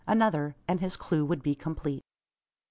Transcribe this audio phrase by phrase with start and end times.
[0.07, 2.01] Another, and his clue would be complete!